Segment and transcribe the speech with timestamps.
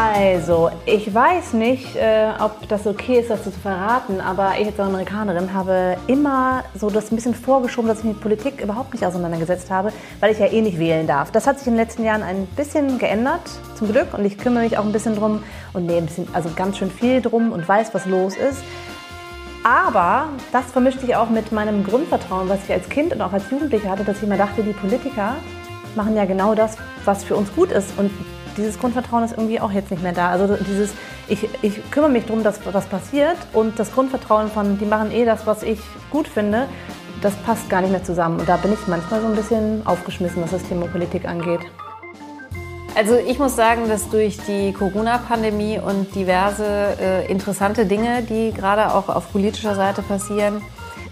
[0.00, 4.78] Also, ich weiß nicht, äh, ob das okay ist, das zu verraten, aber ich als
[4.78, 9.04] Amerikanerin habe immer so das ein bisschen vorgeschoben, dass ich mich mit Politik überhaupt nicht
[9.04, 11.32] auseinandergesetzt habe, weil ich ja eh nicht wählen darf.
[11.32, 13.40] Das hat sich in den letzten Jahren ein bisschen geändert,
[13.74, 15.42] zum Glück, und ich kümmere mich auch ein bisschen drum
[15.72, 18.62] und nee, ein bisschen, also ganz schön viel drum und weiß, was los ist.
[19.64, 23.50] Aber das vermischt sich auch mit meinem Grundvertrauen, was ich als Kind und auch als
[23.50, 25.34] Jugendliche hatte, dass ich immer dachte, die Politiker
[25.96, 27.98] machen ja genau das, was für uns gut ist.
[27.98, 28.12] Und
[28.58, 30.28] dieses Grundvertrauen ist irgendwie auch jetzt nicht mehr da.
[30.30, 30.90] Also dieses,
[31.28, 35.24] ich, ich kümmere mich darum, dass was passiert und das Grundvertrauen von, die machen eh
[35.24, 35.78] das, was ich
[36.10, 36.68] gut finde,
[37.22, 38.40] das passt gar nicht mehr zusammen.
[38.40, 41.60] Und da bin ich manchmal so ein bisschen aufgeschmissen, was das Thema Politik angeht.
[42.94, 48.92] Also ich muss sagen, dass durch die Corona-Pandemie und diverse äh, interessante Dinge, die gerade
[48.92, 50.62] auch auf politischer Seite passieren,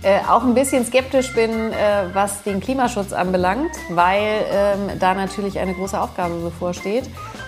[0.03, 1.75] äh, auch ein bisschen skeptisch bin, äh,
[2.13, 7.05] was den Klimaschutz anbelangt, weil ähm, da natürlich eine große Aufgabe bevorsteht.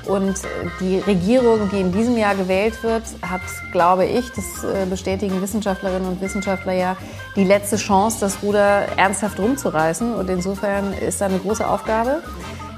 [0.09, 0.37] Und
[0.81, 6.09] die Regierung, die in diesem Jahr gewählt wird, hat, glaube ich, das äh, bestätigen Wissenschaftlerinnen
[6.09, 6.97] und Wissenschaftler ja,
[7.37, 10.15] die letzte Chance, das Ruder ernsthaft rumzureißen.
[10.15, 12.23] Und insofern ist da eine große Aufgabe.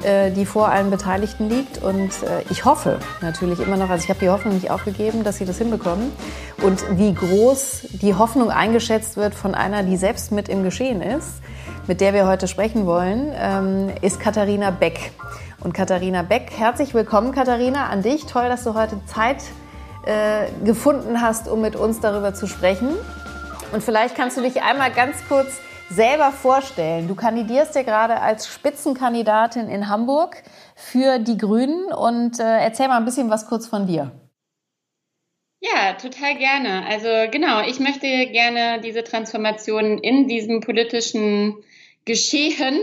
[0.03, 1.83] Äh, die vor allen Beteiligten liegt.
[1.83, 5.37] Und äh, ich hoffe natürlich immer noch, also ich habe die Hoffnung nicht aufgegeben, dass
[5.37, 6.11] sie das hinbekommen.
[6.63, 11.43] Und wie groß die Hoffnung eingeschätzt wird von einer, die selbst mit im Geschehen ist,
[11.87, 15.13] mit der wir heute sprechen wollen, ähm, ist Katharina Beck.
[15.63, 18.25] Und Katharina Beck, herzlich willkommen, Katharina, an dich.
[18.25, 19.43] Toll, dass du heute Zeit
[20.07, 22.89] äh, gefunden hast, um mit uns darüber zu sprechen.
[23.71, 27.09] Und vielleicht kannst du dich einmal ganz kurz selber vorstellen.
[27.09, 30.43] Du kandidierst ja gerade als Spitzenkandidatin in Hamburg
[30.77, 34.13] für die Grünen und äh, erzähl mal ein bisschen was kurz von dir.
[35.61, 36.87] Ja, total gerne.
[36.87, 41.63] Also genau, ich möchte gerne diese Transformation in diesem politischen
[42.07, 42.81] Geschehen,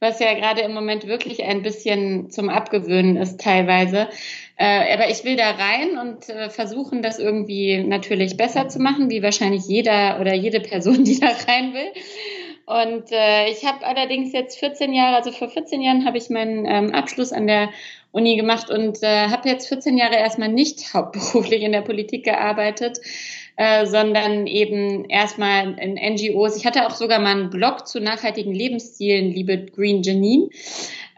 [0.00, 4.08] was ja gerade im Moment wirklich ein bisschen zum Abgewöhnen ist teilweise.
[4.56, 9.10] Äh, aber ich will da rein und äh, versuchen, das irgendwie natürlich besser zu machen,
[9.10, 11.92] wie wahrscheinlich jeder oder jede Person, die da rein will.
[12.66, 16.66] Und äh, ich habe allerdings jetzt 14 Jahre, also vor 14 Jahren habe ich meinen
[16.66, 17.70] ähm, Abschluss an der
[18.10, 22.98] Uni gemacht und äh, habe jetzt 14 Jahre erstmal nicht hauptberuflich in der Politik gearbeitet,
[23.56, 26.56] äh, sondern eben erstmal in NGOs.
[26.56, 30.50] Ich hatte auch sogar mal einen Blog zu nachhaltigen Lebensstilen, liebe Green Janine.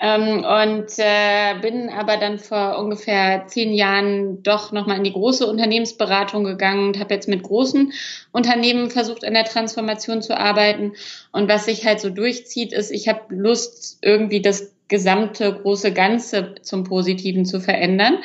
[0.00, 5.44] Ähm, und äh, bin aber dann vor ungefähr zehn Jahren doch nochmal in die große
[5.44, 7.92] Unternehmensberatung gegangen und habe jetzt mit großen
[8.30, 10.92] Unternehmen versucht, an der Transformation zu arbeiten.
[11.32, 16.54] Und was sich halt so durchzieht, ist, ich habe Lust, irgendwie das gesamte große Ganze
[16.62, 18.18] zum Positiven zu verändern.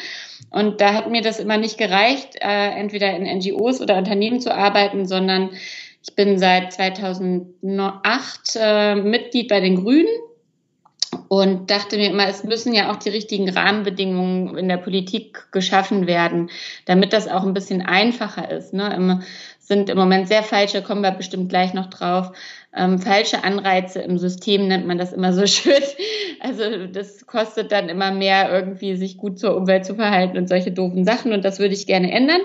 [0.50, 4.54] Und da hat mir das immer nicht gereicht, äh, entweder in NGOs oder Unternehmen zu
[4.54, 5.50] arbeiten, sondern
[6.06, 10.08] ich bin seit 2008 äh, Mitglied bei den Grünen
[11.28, 16.08] und dachte mir immer, es müssen ja auch die richtigen Rahmenbedingungen in der Politik geschaffen
[16.08, 16.50] werden,
[16.86, 18.74] damit das auch ein bisschen einfacher ist.
[18.74, 19.22] Ne?
[19.60, 22.34] sind im Moment sehr falsche, kommen wir bestimmt gleich noch drauf,
[22.76, 25.84] ähm, falsche Anreize im System nennt man das immer so schön.
[26.40, 30.72] Also das kostet dann immer mehr, irgendwie sich gut zur Umwelt zu verhalten und solche
[30.72, 32.42] doofen Sachen und das würde ich gerne ändern.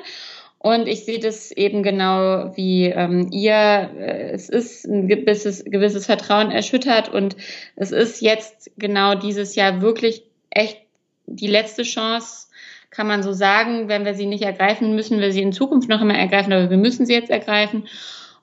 [0.60, 3.90] Und ich sehe das eben genau wie ähm, ihr.
[3.96, 7.36] Äh, es ist ein gewisses, gewisses Vertrauen erschüttert und
[7.76, 10.78] es ist jetzt genau dieses Jahr wirklich echt
[11.26, 12.48] die letzte Chance,
[12.90, 13.88] kann man so sagen.
[13.88, 16.76] Wenn wir sie nicht ergreifen, müssen wir sie in Zukunft noch immer ergreifen, aber wir
[16.76, 17.86] müssen sie jetzt ergreifen.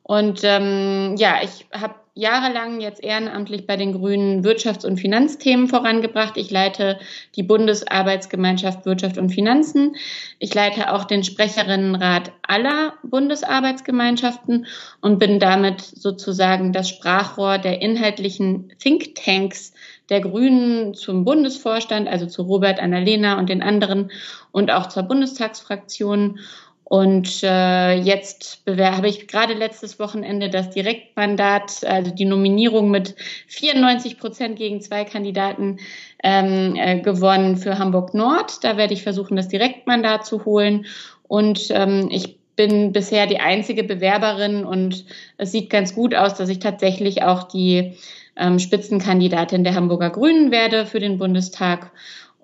[0.08, 6.38] Und ähm, ja, ich habe jahrelang jetzt ehrenamtlich bei den Grünen Wirtschafts- und Finanzthemen vorangebracht.
[6.38, 7.00] Ich leite
[7.36, 9.96] die Bundesarbeitsgemeinschaft Wirtschaft und Finanzen.
[10.38, 14.68] Ich leite auch den Sprecherinnenrat aller Bundesarbeitsgemeinschaften
[15.02, 19.74] und bin damit sozusagen das Sprachrohr der inhaltlichen Thinktanks
[20.10, 24.12] der Grünen zum Bundesvorstand, also zu Robert Annalena und den anderen
[24.52, 26.40] und auch zur Bundestagsfraktion.
[26.88, 33.16] Und äh, jetzt habe ich gerade letztes Wochenende das Direktmandat, also die Nominierung mit
[33.48, 35.80] 94 Prozent gegen zwei Kandidaten
[36.24, 38.64] ähm, äh, gewonnen für Hamburg Nord.
[38.64, 40.86] Da werde ich versuchen, das Direktmandat zu holen.
[41.28, 45.06] Und ähm, ich bin bisher die einzige Bewerberin und
[45.38, 47.96] es sieht ganz gut aus, dass ich tatsächlich auch die
[48.38, 51.92] ähm, Spitzenkandidatin der Hamburger Grünen werde für den Bundestag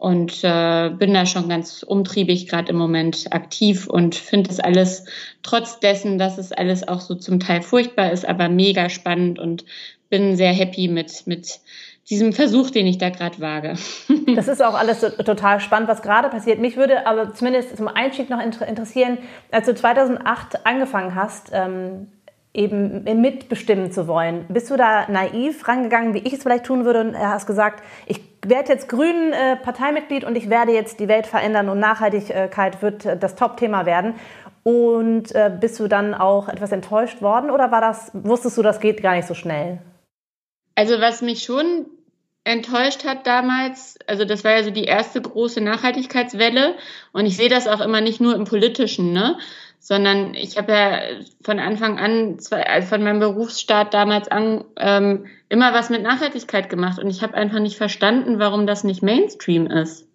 [0.02, 5.06] und äh, bin da schon ganz umtriebig gerade im Moment aktiv und finde es alles,
[5.44, 9.64] trotz dessen, dass es alles auch so zum Teil furchtbar ist, aber mega spannend und
[10.10, 11.60] bin sehr happy mit, mit
[12.10, 13.76] diesem Versuch, den ich da gerade wage.
[14.36, 16.58] Das ist auch alles so, total spannend, was gerade passiert.
[16.58, 19.20] Mich würde aber zumindest zum Einstieg noch interessieren,
[19.52, 22.08] als du 2008 angefangen hast, ähm,
[22.56, 24.46] eben mitbestimmen zu wollen.
[24.50, 28.31] Bist du da naiv rangegangen, wie ich es vielleicht tun würde und hast gesagt, ich
[28.46, 33.06] werde jetzt Grünen äh, Parteimitglied und ich werde jetzt die Welt verändern und Nachhaltigkeit wird
[33.06, 34.16] äh, das Top-Thema werden.
[34.64, 38.80] Und äh, bist du dann auch etwas enttäuscht worden oder war das, wusstest du, das
[38.80, 39.80] geht gar nicht so schnell?
[40.76, 41.88] Also was mich schon
[42.44, 46.76] enttäuscht hat damals, also das war ja so die erste große Nachhaltigkeitswelle
[47.12, 49.38] und ich sehe das auch immer nicht nur im politischen, ne,
[49.84, 51.00] sondern ich habe ja
[51.44, 57.00] von Anfang an, also von meinem Berufsstart damals an, ähm, immer was mit Nachhaltigkeit gemacht
[57.00, 60.08] und ich habe einfach nicht verstanden, warum das nicht Mainstream ist.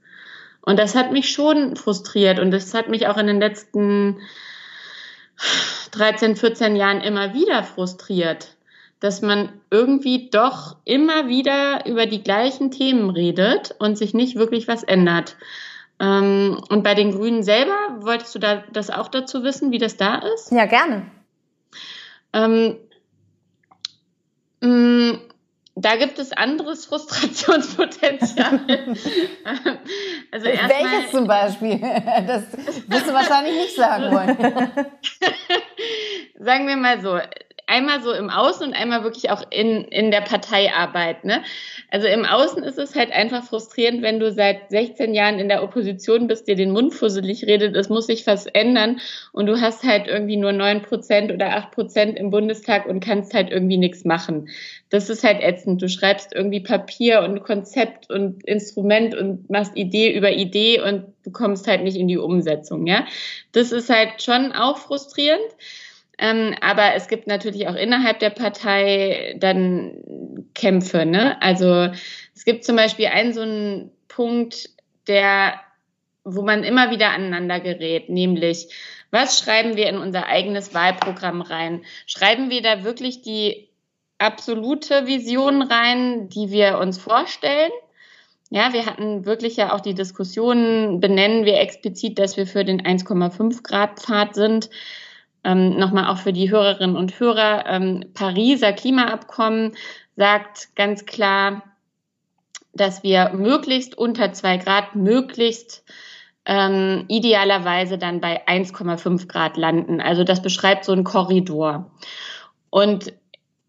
[0.63, 4.19] Und das hat mich schon frustriert und das hat mich auch in den letzten
[5.91, 8.57] 13, 14 Jahren immer wieder frustriert
[9.01, 14.69] dass man irgendwie doch immer wieder über die gleichen Themen redet und sich nicht wirklich
[14.69, 15.37] was ändert.
[15.99, 19.97] Ähm, und bei den Grünen selber, wolltest du da das auch dazu wissen, wie das
[19.97, 20.53] da ist?
[20.53, 21.07] Ja, gerne.
[22.33, 22.77] Ähm,
[24.61, 25.21] mh, mm,
[25.79, 28.61] da gibt es anderes Frustrationspotenzial.
[30.33, 31.79] also Welches zum Beispiel?
[32.27, 32.45] Das
[32.89, 34.37] wirst du wahrscheinlich nicht sagen wollen.
[36.39, 37.19] sagen wir mal so,
[37.67, 41.25] einmal so im Außen und einmal wirklich auch in, in der Parteiarbeit.
[41.25, 41.43] Ne?
[41.91, 45.65] Also im Außen ist es halt einfach frustrierend, wenn du seit 16 Jahren in der
[45.65, 49.01] Opposition bist, dir den Mund fusselig redet, es muss sich was ändern
[49.33, 53.35] und du hast halt irgendwie nur 9 Prozent oder 8 Prozent im Bundestag und kannst
[53.35, 54.49] halt irgendwie nichts machen.
[54.91, 55.83] Das ist halt ätzend.
[55.83, 61.33] Du schreibst irgendwie Papier und Konzept und Instrument und machst Idee über Idee und du
[61.33, 63.05] kommst halt nicht in die Umsetzung, ja.
[63.51, 65.43] Das ist halt schon auch frustrierend.
[66.19, 69.99] Ähm, aber es gibt natürlich auch innerhalb der Partei dann
[70.55, 71.05] Kämpfe.
[71.05, 71.41] Ne?
[71.43, 71.89] Also
[72.35, 74.71] es gibt zum Beispiel einen so einen Punkt,
[75.09, 75.61] der,
[76.25, 78.69] wo man immer wieder aneinander gerät, nämlich
[79.11, 81.85] was schreiben wir in unser eigenes Wahlprogramm rein?
[82.07, 83.69] Schreiben wir da wirklich die
[84.19, 87.71] absolute Vision rein, die wir uns vorstellen?
[88.51, 92.81] Ja, wir hatten wirklich ja auch die Diskussion, benennen wir explizit, dass wir für den
[92.81, 94.71] 1,5 Grad Pfad sind
[95.47, 99.77] ähm, nochmal auch für die Hörerinnen und Hörer, ähm, Pariser Klimaabkommen
[100.17, 101.63] sagt ganz klar,
[102.75, 105.85] dass wir möglichst unter zwei Grad, möglichst
[106.47, 110.01] ähm, idealerweise dann bei 1,5 Grad landen.
[110.01, 111.93] Also das beschreibt so einen Korridor.
[112.69, 113.13] Und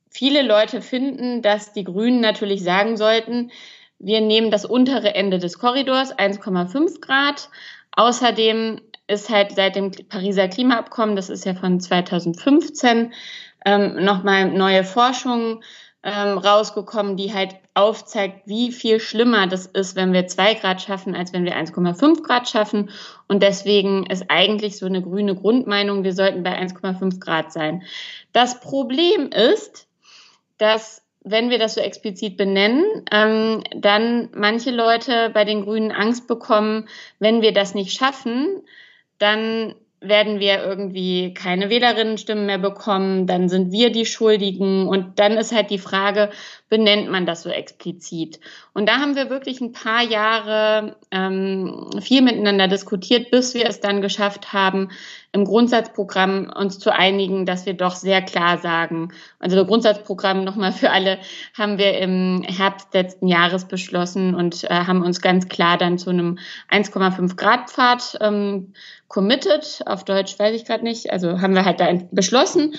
[0.10, 3.52] viele Leute finden, dass die Grünen natürlich sagen sollten,
[4.00, 7.50] wir nehmen das untere Ende des Korridors, 1,5 Grad.
[7.96, 13.14] Außerdem ist halt seit dem Pariser Klimaabkommen, das ist ja von 2015,
[13.66, 15.62] ähm, nochmal neue Forschung
[16.04, 21.16] ähm, rausgekommen, die halt aufzeigt, wie viel schlimmer das ist, wenn wir zwei Grad schaffen,
[21.16, 22.90] als wenn wir 1,5 Grad schaffen.
[23.28, 27.84] Und deswegen ist eigentlich so eine grüne Grundmeinung, wir sollten bei 1,5 Grad sein.
[28.32, 29.88] Das Problem ist,
[30.58, 36.28] dass wenn wir das so explizit benennen, ähm, dann manche Leute bei den Grünen Angst
[36.28, 36.88] bekommen,
[37.20, 38.62] wenn wir das nicht schaffen,
[39.20, 45.34] dann werden wir irgendwie keine Wählerinnenstimmen mehr bekommen, dann sind wir die Schuldigen und dann
[45.34, 46.30] ist halt die Frage,
[46.70, 48.40] benennt man das so explizit?
[48.74, 53.80] Und da haben wir wirklich ein paar Jahre ähm, viel miteinander diskutiert, bis wir es
[53.80, 54.90] dann geschafft haben,
[55.32, 59.10] im Grundsatzprogramm uns zu einigen, dass wir doch sehr klar sagen,
[59.40, 61.20] also Grundsatzprogramm nochmal für alle
[61.58, 66.10] haben wir im Herbst letzten Jahres beschlossen und äh, haben uns ganz klar dann zu
[66.10, 66.40] einem
[66.72, 68.74] 1,5 Grad Pfad ähm,
[69.08, 69.82] committed.
[69.86, 71.12] Auf Deutsch weiß ich gerade nicht.
[71.12, 72.76] Also haben wir halt da beschlossen.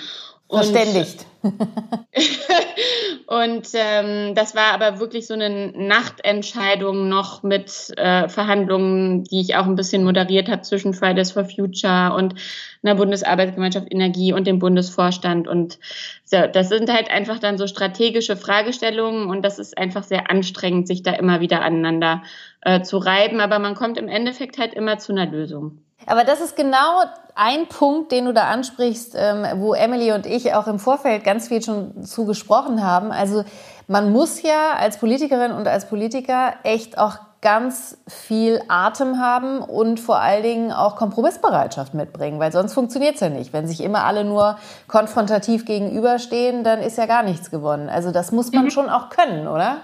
[0.49, 1.25] Verständigt.
[3.29, 9.55] Und, ähm, das war aber wirklich so eine Nachtentscheidung noch mit äh, Verhandlungen, die ich
[9.55, 12.33] auch ein bisschen moderiert habe zwischen Fridays for Future und
[12.81, 15.47] einer Bundesarbeitsgemeinschaft Energie und dem Bundesvorstand.
[15.47, 15.77] Und
[16.23, 20.87] so, das sind halt einfach dann so strategische Fragestellungen und das ist einfach sehr anstrengend,
[20.87, 22.23] sich da immer wieder aneinander
[22.61, 23.41] äh, zu reiben.
[23.41, 25.83] Aber man kommt im Endeffekt halt immer zu einer Lösung.
[26.09, 27.03] Aber das ist genau
[27.35, 31.49] ein Punkt, den du da ansprichst, ähm, wo Emily und ich auch im Vorfeld ganz
[31.49, 33.11] viel schon zu gesprochen haben.
[33.11, 33.43] Also
[33.87, 39.99] man muss ja als Politikerin und als Politiker echt auch ganz viel Atem haben und
[39.99, 43.53] vor allen Dingen auch Kompromissbereitschaft mitbringen, weil sonst funktioniert es ja nicht.
[43.53, 47.87] Wenn sich immer alle nur konfrontativ gegenüberstehen, dann ist ja gar nichts gewonnen.
[47.87, 48.71] Also das muss man mhm.
[48.71, 49.77] schon auch können, oder?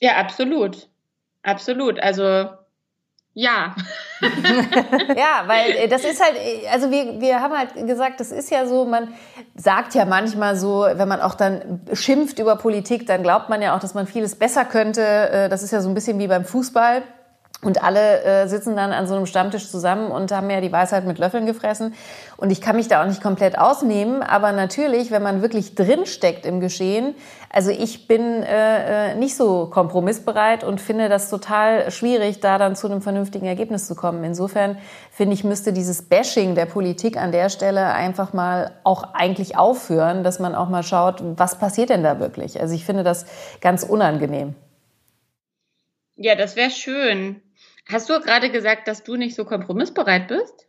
[0.00, 0.88] Ja, absolut.
[1.44, 2.02] Absolut.
[2.02, 2.48] Also
[3.34, 3.74] ja.
[5.16, 8.50] ja, weil äh, das ist halt, äh, also wir, wir haben halt gesagt, das ist
[8.50, 9.12] ja so, man
[9.56, 13.74] sagt ja manchmal so, wenn man auch dann schimpft über Politik, dann glaubt man ja
[13.74, 15.02] auch, dass man vieles besser könnte.
[15.02, 17.02] Äh, das ist ja so ein bisschen wie beim Fußball.
[17.64, 21.04] Und alle äh, sitzen dann an so einem Stammtisch zusammen und haben ja die Weisheit
[21.04, 21.94] mit Löffeln gefressen.
[22.36, 24.22] Und ich kann mich da auch nicht komplett ausnehmen.
[24.22, 27.14] Aber natürlich, wenn man wirklich drinsteckt im Geschehen,
[27.50, 32.74] also ich bin äh, äh, nicht so kompromissbereit und finde das total schwierig, da dann
[32.74, 34.24] zu einem vernünftigen Ergebnis zu kommen.
[34.24, 34.76] Insofern
[35.12, 40.24] finde ich, müsste dieses Bashing der Politik an der Stelle einfach mal auch eigentlich aufhören,
[40.24, 42.60] dass man auch mal schaut, was passiert denn da wirklich.
[42.60, 43.24] Also ich finde das
[43.60, 44.54] ganz unangenehm.
[46.16, 47.40] Ja, das wäre schön.
[47.90, 50.66] Hast du gerade gesagt, dass du nicht so kompromissbereit bist?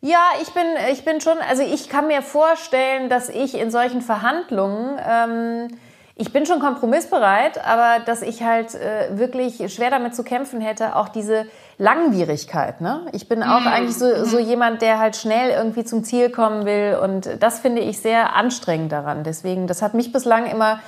[0.00, 4.00] Ja, ich bin, ich bin schon, also ich kann mir vorstellen, dass ich in solchen
[4.00, 5.68] Verhandlungen, ähm,
[6.16, 10.96] ich bin schon kompromissbereit, aber dass ich halt äh, wirklich schwer damit zu kämpfen hätte,
[10.96, 11.46] auch diese
[11.78, 12.80] Langwierigkeit.
[12.80, 13.06] Ne?
[13.12, 13.68] Ich bin auch mhm.
[13.68, 14.46] eigentlich so, so mhm.
[14.46, 18.92] jemand, der halt schnell irgendwie zum Ziel kommen will und das finde ich sehr anstrengend
[18.92, 19.22] daran.
[19.22, 20.80] Deswegen, das hat mich bislang immer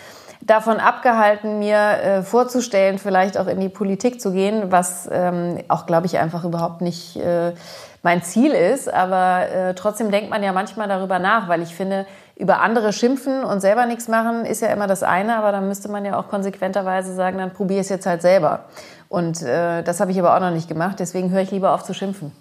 [0.44, 5.86] davon abgehalten, mir äh, vorzustellen, vielleicht auch in die Politik zu gehen, was ähm, auch,
[5.86, 7.52] glaube ich, einfach überhaupt nicht äh,
[8.02, 8.92] mein Ziel ist.
[8.92, 12.06] Aber äh, trotzdem denkt man ja manchmal darüber nach, weil ich finde,
[12.36, 15.88] über andere schimpfen und selber nichts machen ist ja immer das eine, aber dann müsste
[15.88, 18.64] man ja auch konsequenterweise sagen, dann probiere es jetzt halt selber.
[19.08, 21.84] Und äh, das habe ich aber auch noch nicht gemacht, deswegen höre ich lieber auf
[21.84, 22.32] zu schimpfen.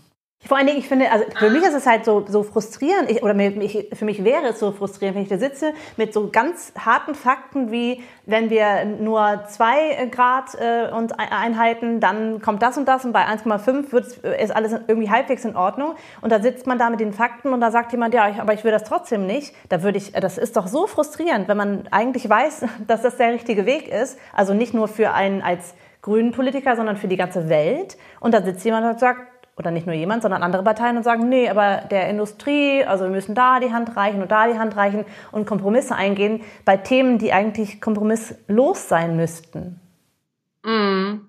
[0.44, 3.22] Vor allen Dingen, ich finde, also für mich ist es halt so, so frustrierend, ich,
[3.22, 6.74] oder mich, für mich wäre es so frustrierend, wenn ich da sitze mit so ganz
[6.84, 12.88] harten Fakten wie, wenn wir nur zwei Grad äh, und Einheiten, dann kommt das und
[12.88, 15.94] das und bei 1,5 wird ist alles irgendwie halbwegs in Ordnung.
[16.22, 18.54] Und da sitzt man da mit den Fakten und da sagt jemand, ja, ich, aber
[18.54, 19.54] ich will das trotzdem nicht.
[19.70, 23.32] Da würde ich, das ist doch so frustrierend, wenn man eigentlich weiß, dass das der
[23.32, 24.18] richtige Weg ist.
[24.34, 27.96] Also nicht nur für einen als grünen Politiker, sondern für die ganze Welt.
[28.20, 29.22] Und da sitzt jemand und sagt,
[29.62, 33.12] oder nicht nur jemand, sondern andere Parteien und sagen, nee, aber der Industrie, also wir
[33.12, 37.20] müssen da die Hand reichen und da die Hand reichen und Kompromisse eingehen bei Themen,
[37.20, 39.80] die eigentlich kompromisslos sein müssten.
[40.64, 41.28] Mm.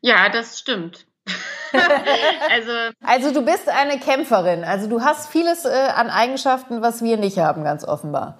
[0.00, 1.06] Ja, das stimmt.
[2.50, 2.72] also,
[3.02, 4.64] also du bist eine Kämpferin.
[4.64, 8.38] Also du hast vieles äh, an Eigenschaften, was wir nicht haben, ganz offenbar.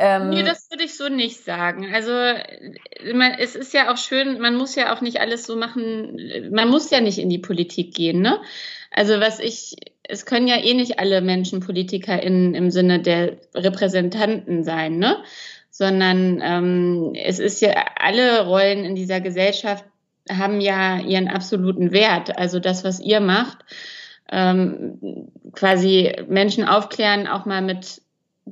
[0.00, 1.92] Ähm, nee, das würde ich so nicht sagen.
[1.92, 2.12] Also
[3.12, 6.68] man, es ist ja auch schön, man muss ja auch nicht alles so machen, man
[6.68, 8.40] muss ja nicht in die Politik gehen, ne?
[8.92, 9.74] Also was ich,
[10.04, 15.16] es können ja eh nicht alle Menschen PolitikerInnen im Sinne der Repräsentanten sein, ne?
[15.70, 19.84] Sondern ähm, es ist ja, alle Rollen in dieser Gesellschaft
[20.30, 22.38] haben ja ihren absoluten Wert.
[22.38, 23.58] Also das, was ihr macht,
[24.30, 28.00] ähm, quasi Menschen aufklären, auch mal mit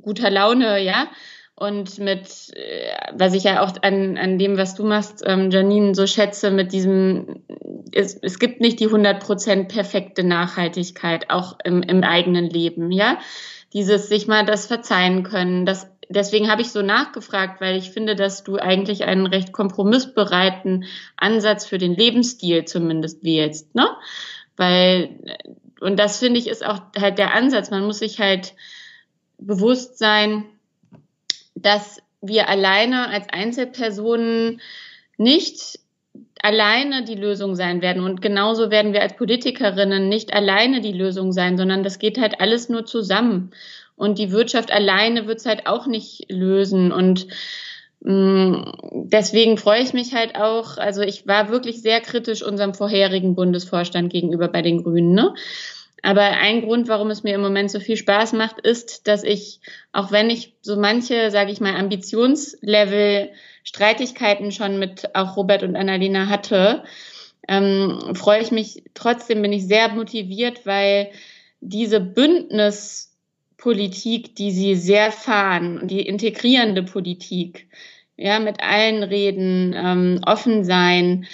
[0.01, 1.07] guter Laune, ja,
[1.57, 5.95] und mit, äh, was ich ja auch an, an dem, was du machst, ähm, Janine,
[5.95, 7.43] so schätze, mit diesem,
[7.91, 13.17] es, es gibt nicht die 100% perfekte Nachhaltigkeit, auch im, im eigenen Leben, ja.
[13.73, 18.15] Dieses sich mal das verzeihen können, das deswegen habe ich so nachgefragt, weil ich finde,
[18.15, 20.85] dass du eigentlich einen recht kompromissbereiten
[21.17, 23.89] Ansatz für den Lebensstil zumindest wählst, ne?
[24.55, 25.19] Weil,
[25.81, 27.71] und das finde ich ist auch halt der Ansatz.
[27.71, 28.53] Man muss sich halt
[29.37, 30.45] bewusst sein,
[31.61, 34.61] dass wir alleine als Einzelpersonen
[35.17, 35.79] nicht
[36.41, 38.03] alleine die Lösung sein werden.
[38.03, 42.39] Und genauso werden wir als Politikerinnen nicht alleine die Lösung sein, sondern das geht halt
[42.41, 43.51] alles nur zusammen.
[43.95, 46.91] Und die Wirtschaft alleine wird es halt auch nicht lösen.
[46.91, 47.27] Und
[48.01, 52.73] mh, mm, deswegen freue ich mich halt auch, also ich war wirklich sehr kritisch unserem
[52.73, 55.13] vorherigen Bundesvorstand gegenüber bei den Grünen.
[55.13, 55.33] Ne?
[56.03, 59.61] Aber ein Grund, warum es mir im Moment so viel Spaß macht, ist, dass ich,
[59.91, 63.31] auch wenn ich so manche, sage ich mal, Ambitionslevel
[63.63, 66.83] Streitigkeiten schon mit auch Robert und Annalena hatte,
[67.47, 71.09] ähm, freue ich mich trotzdem, bin ich sehr motiviert, weil
[71.61, 77.67] diese Bündnispolitik, die sie sehr fahren, die integrierende Politik,
[78.15, 81.25] ja, mit allen reden, ähm, offen sein,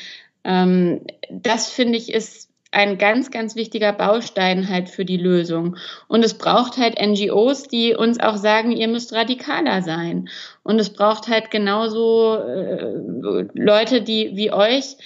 [0.43, 5.77] ähm, das finde ich ist ein ganz, ganz wichtiger Baustein halt für die Lösung.
[6.07, 10.29] Und es braucht halt NGOs, die uns auch sagen, ihr müsst radikaler sein.
[10.63, 14.97] Und es braucht halt genauso äh, Leute, die wie euch,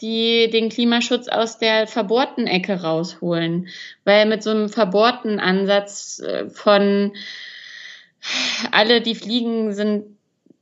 [0.00, 3.68] die den Klimaschutz aus der verbohrten Ecke rausholen.
[4.04, 7.12] Weil mit so einem verbohrten Ansatz äh, von
[8.70, 10.04] alle, die fliegen, sind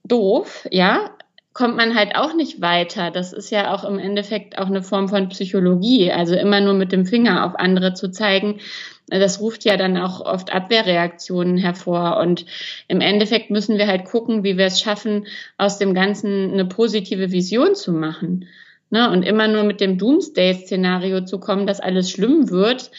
[0.05, 1.16] doof, ja,
[1.57, 3.11] kommt man halt auch nicht weiter.
[3.11, 6.13] Das ist ja auch im Endeffekt auch eine Form von Psychologie.
[6.13, 8.61] Also immer nur mit dem Finger auf andere zu zeigen,
[9.07, 12.19] das ruft ja dann auch oft Abwehrreaktionen hervor.
[12.19, 12.45] Und
[12.89, 17.33] im Endeffekt müssen wir halt gucken, wie wir es schaffen, aus dem Ganzen eine positive
[17.33, 18.47] Vision zu machen.
[18.91, 19.11] Ne?
[19.11, 22.91] Und immer nur mit dem Doomsday-Szenario zu kommen, dass alles schlimm wird,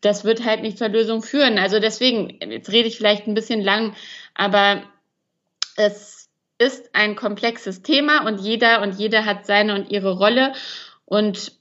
[0.00, 1.58] das wird halt nicht zur Lösung führen.
[1.58, 3.92] Also deswegen, jetzt rede ich vielleicht ein bisschen lang,
[4.34, 4.84] aber
[5.76, 6.19] es
[6.60, 10.52] ist ein komplexes Thema und jeder und jede hat seine und ihre Rolle
[11.06, 11.52] und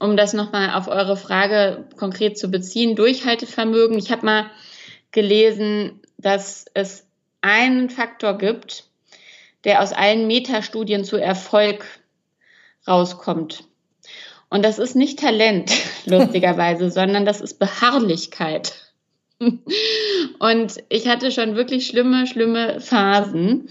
[0.00, 3.96] um das nochmal auf eure Frage konkret zu beziehen, Durchhaltevermögen.
[3.96, 4.50] Ich habe mal
[5.12, 7.06] gelesen, dass es
[7.40, 8.84] einen Faktor gibt,
[9.62, 11.84] der aus allen Metastudien zu Erfolg
[12.88, 13.62] rauskommt.
[14.50, 15.72] Und das ist nicht Talent,
[16.06, 18.74] lustigerweise, sondern das ist Beharrlichkeit.
[20.40, 23.68] Und ich hatte schon wirklich schlimme, schlimme Phasen,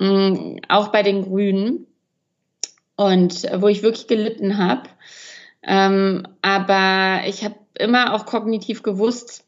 [0.00, 1.86] mm, auch bei den Grünen,
[3.00, 4.82] und wo ich wirklich gelitten habe.
[5.62, 9.44] Ähm, aber ich habe immer auch kognitiv gewusst,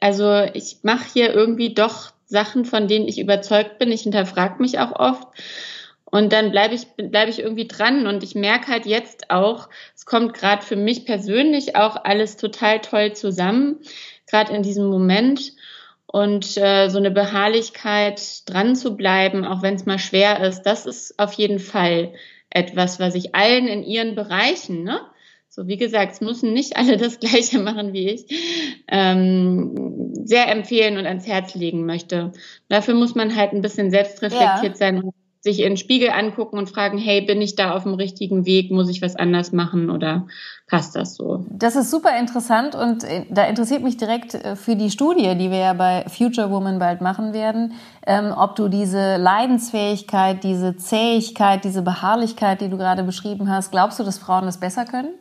[0.00, 3.92] also ich mache hier irgendwie doch Sachen, von denen ich überzeugt bin.
[3.92, 5.28] Ich hinterfrage mich auch oft.
[6.06, 10.06] Und dann bleibe ich, bleib ich irgendwie dran und ich merke halt jetzt auch, es
[10.06, 13.80] kommt gerade für mich persönlich auch alles total toll zusammen,
[14.26, 15.52] gerade in diesem Moment.
[16.14, 20.86] Und äh, so eine Beharrlichkeit dran zu bleiben, auch wenn es mal schwer ist, das
[20.86, 22.12] ist auf jeden Fall
[22.50, 25.00] etwas, was ich allen in ihren Bereichen, ne,
[25.48, 28.26] so wie gesagt, es müssen nicht alle das Gleiche machen wie ich,
[28.86, 32.30] ähm, sehr empfehlen und ans Herz legen möchte.
[32.68, 34.76] Dafür muss man halt ein bisschen selbstreflektiert ja.
[34.76, 35.14] sein und
[35.44, 38.70] sich in den Spiegel angucken und fragen, hey, bin ich da auf dem richtigen Weg?
[38.70, 40.26] Muss ich was anders machen oder
[40.68, 41.44] passt das so?
[41.50, 45.50] Das ist super interessant und äh, da interessiert mich direkt äh, für die Studie, die
[45.50, 47.74] wir ja bei Future Woman bald machen werden,
[48.06, 53.98] ähm, ob du diese Leidensfähigkeit, diese Zähigkeit, diese Beharrlichkeit, die du gerade beschrieben hast, glaubst
[53.98, 55.12] du, dass Frauen das besser können?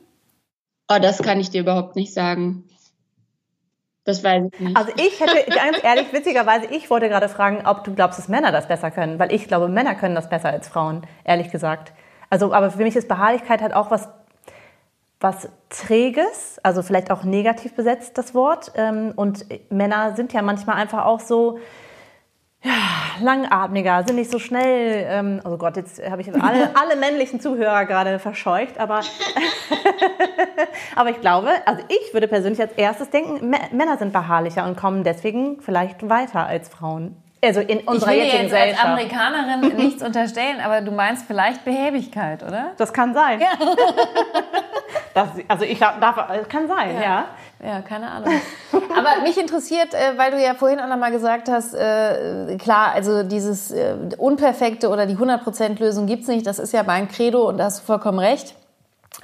[0.90, 2.64] Oh, das kann ich dir überhaupt nicht sagen.
[4.06, 4.78] Das weiß ich nicht.
[4.78, 8.52] Also ich hätte, ganz ehrlich, witzigerweise, ich wollte gerade fragen, ob du glaubst, dass Männer
[8.52, 11.94] das besser können, weil ich glaube, Männer können das besser als Frauen, ehrlich gesagt.
[12.30, 14.10] Also, aber für mich ist Beharrlichkeit halt auch was,
[15.20, 18.74] was Träges, also vielleicht auch negativ besetzt, das Wort.
[18.76, 21.60] Ähm, und Männer sind ja manchmal einfach auch so,
[22.64, 22.72] ja,
[23.22, 25.06] langatmiger, sind nicht so schnell.
[25.10, 29.02] Ähm, oh Gott, jetzt habe ich alle, alle männlichen Zuhörer gerade verscheucht, aber,
[30.96, 35.04] aber ich glaube, also ich würde persönlich als erstes denken, Männer sind beharrlicher und kommen
[35.04, 37.18] deswegen vielleicht weiter als Frauen.
[37.44, 41.66] Also in unserer ich will jetzigen jetzt als Amerikanerin nichts unterstellen, aber du meinst vielleicht
[41.66, 42.72] Behäbigkeit, oder?
[42.78, 43.42] Das kann sein.
[43.42, 43.50] Ja.
[45.14, 47.02] das, also ich darf, kann sein, ja.
[47.02, 47.26] ja.
[47.62, 48.34] Ja, keine Ahnung.
[48.96, 53.24] Aber mich interessiert, äh, weil du ja vorhin auch nochmal gesagt hast, äh, klar, also
[53.24, 56.46] dieses äh, Unperfekte oder die 100%-Lösung gibt's nicht.
[56.46, 58.56] Das ist ja mein Credo und da hast du vollkommen recht.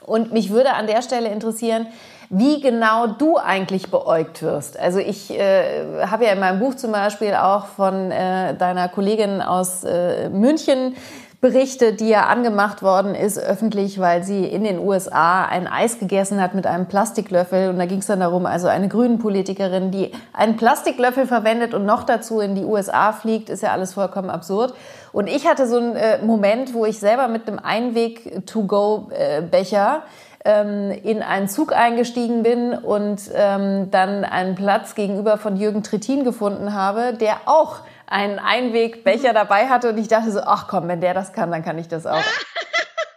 [0.05, 1.87] Und mich würde an der Stelle interessieren,
[2.29, 4.77] wie genau du eigentlich beäugt wirst.
[4.79, 9.41] Also ich äh, habe ja in meinem Buch zum Beispiel auch von äh, deiner Kollegin
[9.41, 10.95] aus äh, München
[11.41, 16.41] Berichte, die ja angemacht worden ist öffentlich, weil sie in den USA ein Eis gegessen
[16.41, 17.69] hat mit einem Plastiklöffel.
[17.69, 21.85] Und da ging es dann darum, also eine grünen Politikerin, die einen Plastiklöffel verwendet und
[21.85, 24.73] noch dazu in die USA fliegt, ist ja alles vollkommen absurd.
[25.13, 30.03] Und ich hatte so einen äh, Moment, wo ich selber mit einem Einweg-to-go-Becher
[30.43, 36.25] ähm, in einen Zug eingestiegen bin und ähm, dann einen Platz gegenüber von Jürgen Trittin
[36.25, 37.77] gefunden habe, der auch
[38.09, 41.63] einen Einwegbecher dabei hatte und ich dachte so, ach komm, wenn der das kann, dann
[41.63, 42.23] kann ich das auch.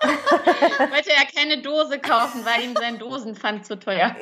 [0.03, 4.15] wollte ja keine Dose kaufen, weil ihm sein Dosenpfand zu teuer.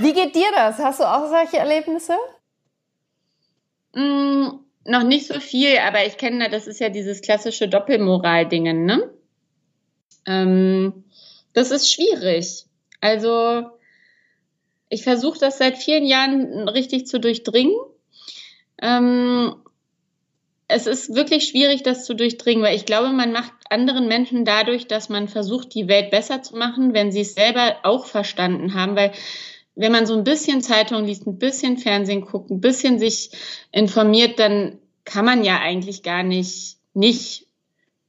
[0.00, 0.78] Wie geht dir das?
[0.78, 2.16] Hast du auch solche Erlebnisse?
[3.94, 4.48] Mm,
[4.84, 9.10] noch nicht so viel, aber ich kenne, das ist ja dieses klassische Doppelmoral-Dingen, ne?
[10.26, 11.04] Ähm,
[11.52, 12.66] das ist schwierig.
[13.00, 13.70] Also,
[14.88, 17.74] ich versuche das seit vielen Jahren richtig zu durchdringen
[18.80, 19.54] ähm,
[20.66, 24.86] es ist wirklich schwierig, das zu durchdringen, weil ich glaube, man macht anderen Menschen dadurch,
[24.86, 28.96] dass man versucht, die Welt besser zu machen, wenn sie es selber auch verstanden haben,
[28.96, 29.12] weil
[29.76, 33.30] wenn man so ein bisschen Zeitung liest, ein bisschen Fernsehen guckt, ein bisschen sich
[33.72, 37.46] informiert, dann kann man ja eigentlich gar nicht nicht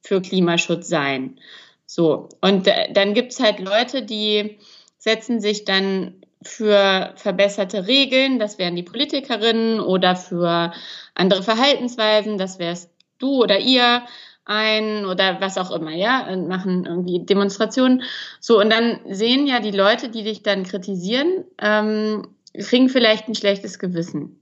[0.01, 1.39] für Klimaschutz sein.
[1.86, 2.30] So.
[2.41, 4.58] Und äh, dann gibt's halt Leute, die
[4.97, 10.74] setzen sich dann für verbesserte Regeln, das wären die Politikerinnen, oder für
[11.14, 14.04] andere Verhaltensweisen, das wärst du oder ihr
[14.46, 18.04] ein oder was auch immer, ja, und machen irgendwie Demonstrationen.
[18.40, 23.36] So, und dann sehen ja die Leute, die dich dann kritisieren, ähm, kriegen vielleicht ein
[23.36, 24.40] schlechtes Gewissen.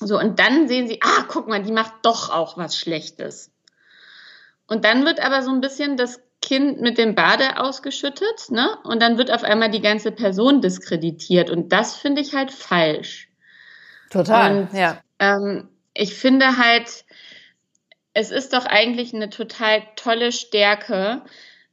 [0.00, 3.50] So, und dann sehen sie, ah, guck mal, die macht doch auch was Schlechtes.
[4.66, 8.78] Und dann wird aber so ein bisschen das Kind mit dem Bade ausgeschüttet, ne?
[8.84, 11.50] Und dann wird auf einmal die ganze Person diskreditiert.
[11.50, 13.28] Und das finde ich halt falsch.
[14.10, 15.00] Total, und, ja.
[15.18, 17.04] Ähm, ich finde halt,
[18.14, 21.22] es ist doch eigentlich eine total tolle Stärke,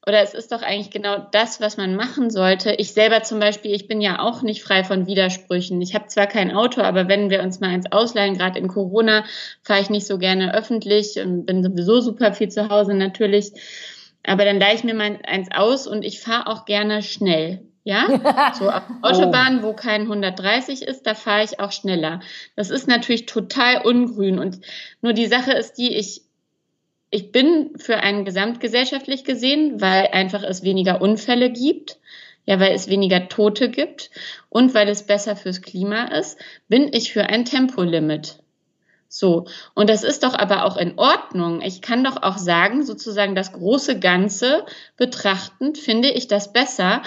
[0.07, 2.73] oder es ist doch eigentlich genau das, was man machen sollte.
[2.73, 5.81] Ich selber zum Beispiel, ich bin ja auch nicht frei von Widersprüchen.
[5.81, 9.23] Ich habe zwar kein Auto, aber wenn wir uns mal ins Ausleihen, gerade in Corona,
[9.61, 13.53] fahre ich nicht so gerne öffentlich und bin sowieso super viel zu Hause natürlich.
[14.25, 17.65] Aber dann leihe ich mir mal eins aus und ich fahre auch gerne schnell.
[17.85, 19.63] Ja, so auf Autobahn, oh.
[19.63, 22.21] wo kein 130 ist, da fahre ich auch schneller.
[22.55, 24.39] Das ist natürlich total ungrün.
[24.39, 24.59] Und
[25.01, 26.21] nur die Sache ist die, ich,
[27.09, 31.97] ich bin für einen gesamtgesellschaftlich gesehen, weil einfach es weniger Unfälle gibt,
[32.45, 34.11] ja, weil es weniger Tote gibt
[34.49, 38.42] und weil es besser fürs Klima ist, bin ich für ein Tempolimit.
[39.13, 39.45] So.
[39.75, 41.61] Und das ist doch aber auch in Ordnung.
[41.61, 44.65] Ich kann doch auch sagen, sozusagen das große Ganze
[44.97, 47.03] betrachtend finde ich das besser.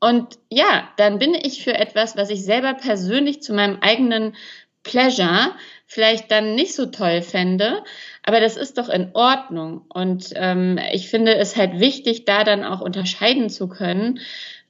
[0.00, 4.34] Und ja, dann bin ich für etwas, was ich selber persönlich zu meinem eigenen
[4.82, 5.52] Pleasure
[5.84, 7.84] vielleicht dann nicht so toll fände.
[8.22, 9.84] Aber das ist doch in Ordnung.
[9.90, 14.20] Und ähm, ich finde es halt wichtig, da dann auch unterscheiden zu können,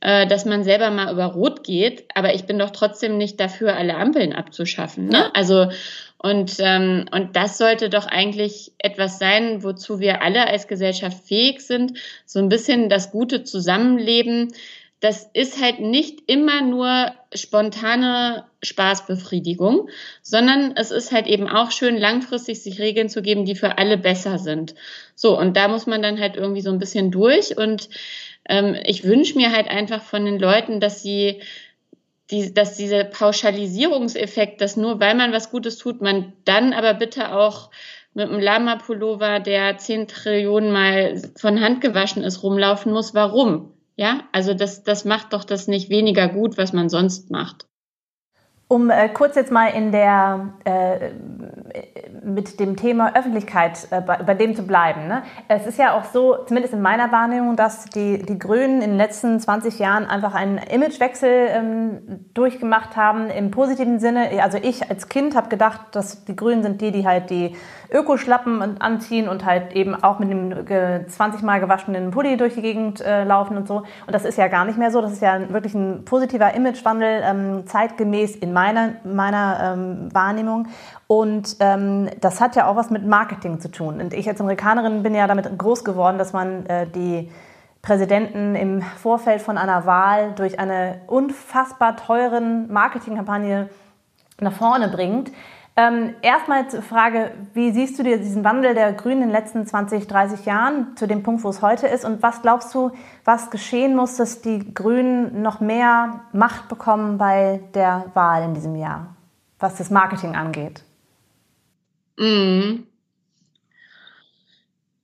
[0.02, 2.04] äh, dass man selber mal über Rot geht.
[2.14, 5.08] Aber ich bin doch trotzdem nicht dafür, alle Ampeln abzuschaffen.
[5.08, 5.34] Ne?
[5.34, 5.68] Also
[6.18, 11.60] und, ähm, und das sollte doch eigentlich etwas sein, wozu wir alle als Gesellschaft fähig
[11.60, 11.98] sind.
[12.26, 14.52] So ein bisschen das gute Zusammenleben.
[15.00, 19.88] Das ist halt nicht immer nur spontane Spaßbefriedigung,
[20.22, 23.98] sondern es ist halt eben auch schön, langfristig sich Regeln zu geben, die für alle
[23.98, 24.76] besser sind.
[25.16, 27.56] So, und da muss man dann halt irgendwie so ein bisschen durch.
[27.56, 27.88] Und
[28.48, 31.42] ähm, ich wünsche mir halt einfach von den Leuten, dass sie
[32.31, 37.35] die, dass dieser Pauschalisierungseffekt, dass nur weil man was Gutes tut, man dann aber bitte
[37.35, 37.70] auch
[38.14, 43.14] mit einem Lama-Pullover, der 10 Trillionen Mal von Hand gewaschen ist, rumlaufen muss.
[43.14, 43.72] Warum?
[43.96, 47.66] Ja, also das, das macht doch das nicht weniger gut, was man sonst macht.
[48.72, 51.11] Um äh, kurz jetzt mal in der, äh,
[52.24, 55.08] mit dem Thema Öffentlichkeit äh, bei, dem zu bleiben.
[55.08, 55.24] Ne?
[55.46, 58.96] Es ist ja auch so, zumindest in meiner Wahrnehmung, dass die, die Grünen in den
[58.96, 64.42] letzten 20 Jahren einfach einen Imagewechsel ähm, durchgemacht haben im positiven Sinne.
[64.42, 67.54] Also ich als Kind habe gedacht, dass die Grünen sind die, die halt die
[67.92, 73.00] Ökoschlappen anziehen und halt eben auch mit dem 20 Mal gewaschenen Pulli durch die Gegend
[73.00, 73.78] äh, laufen und so.
[74.07, 75.00] Und das ist ja gar nicht mehr so.
[75.00, 80.68] Das ist ja wirklich ein positiver Imagewandel, ähm, zeitgemäß in meiner, meiner ähm, Wahrnehmung.
[81.07, 84.00] Und ähm, das hat ja auch was mit Marketing zu tun.
[84.00, 87.31] Und ich als Amerikanerin bin ja damit groß geworden, dass man äh, die
[87.83, 93.68] Präsidenten im Vorfeld von einer Wahl durch eine unfassbar teuren Marketingkampagne
[94.40, 95.33] nach vorne bringt.
[95.74, 99.66] Ähm, erstmal zur Frage, wie siehst du dir diesen Wandel der Grünen in den letzten
[99.66, 102.04] 20, 30 Jahren zu dem Punkt, wo es heute ist?
[102.04, 102.90] Und was glaubst du,
[103.24, 108.76] was geschehen muss, dass die Grünen noch mehr Macht bekommen bei der Wahl in diesem
[108.76, 109.16] Jahr,
[109.58, 110.82] was das Marketing angeht?
[112.18, 112.87] Mhm.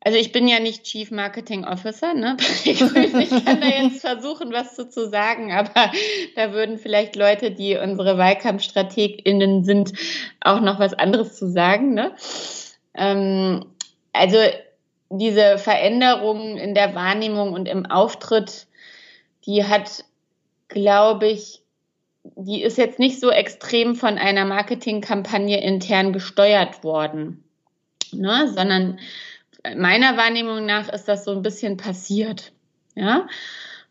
[0.00, 2.36] Also ich bin ja nicht Chief Marketing Officer, ne?
[2.64, 2.94] Ich kann
[3.60, 5.90] da jetzt versuchen, was zu, zu sagen, aber
[6.36, 9.92] da würden vielleicht Leute, die unsere WahlkampfstrategInnen sind,
[10.40, 12.14] auch noch was anderes zu sagen, ne?
[12.94, 13.66] Ähm,
[14.12, 14.38] also
[15.10, 18.66] diese Veränderung in der Wahrnehmung und im Auftritt,
[19.46, 20.04] die hat,
[20.68, 21.62] glaube ich,
[22.36, 27.42] die ist jetzt nicht so extrem von einer Marketingkampagne intern gesteuert worden,
[28.12, 28.52] ne?
[28.54, 28.98] sondern
[29.76, 32.52] meiner Wahrnehmung nach ist das so ein bisschen passiert.
[32.94, 33.26] Ja.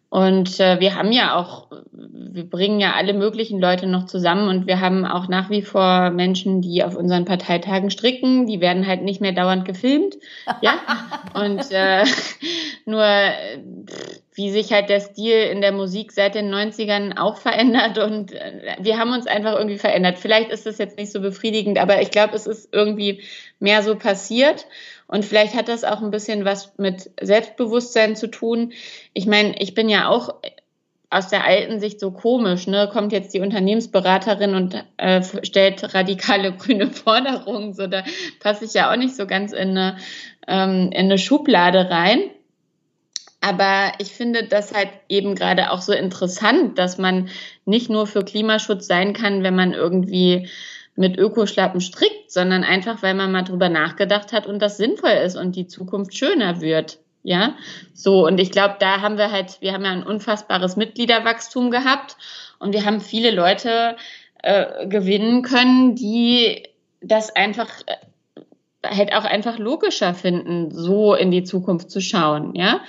[0.10, 4.66] Und äh, wir haben ja auch, wir bringen ja alle möglichen Leute noch zusammen und
[4.66, 9.04] wir haben auch nach wie vor Menschen, die auf unseren Parteitagen stricken, die werden halt
[9.04, 10.16] nicht mehr dauernd gefilmt.
[10.62, 10.76] Ja.
[11.34, 12.06] Und äh,
[12.86, 13.04] nur
[14.34, 18.78] wie sich halt der Stil in der Musik seit den 90ern auch verändert und äh,
[18.80, 20.20] wir haben uns einfach irgendwie verändert.
[20.20, 23.24] Vielleicht ist das jetzt nicht so befriedigend, aber ich glaube, es ist irgendwie
[23.60, 24.68] mehr so passiert.
[25.08, 28.74] Und vielleicht hat das auch ein bisschen was mit Selbstbewusstsein zu tun.
[29.13, 30.36] Ich meine, ich bin ja auch
[31.10, 32.89] aus der alten Sicht so komisch, ne?
[32.91, 38.04] Kommt jetzt die Unternehmensberaterin und äh, stellt radikale grüne Forderungen, so da
[38.41, 39.98] passe ich ja auch nicht so ganz in eine,
[40.48, 42.20] ähm, in eine Schublade rein.
[43.39, 47.30] Aber ich finde das halt eben gerade auch so interessant, dass man
[47.65, 50.50] nicht nur für Klimaschutz sein kann, wenn man irgendwie
[50.98, 55.38] mit Ökoschlappen strickt, sondern einfach, weil man mal drüber nachgedacht hat und das sinnvoll ist
[55.38, 56.98] und die Zukunft schöner wird.
[57.24, 57.54] Ja,
[57.94, 58.26] so.
[58.26, 62.18] Und ich glaube, da haben wir halt, wir haben ja ein unfassbares Mitgliederwachstum gehabt
[62.60, 63.96] und wir haben viele Leute
[64.42, 66.64] äh, gewinnen können, die
[67.02, 72.56] das einfach äh, halt auch einfach logischer finden, so in die Zukunft zu schauen.
[72.56, 72.80] Ja,